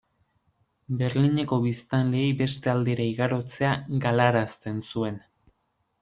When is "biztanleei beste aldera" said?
1.65-3.05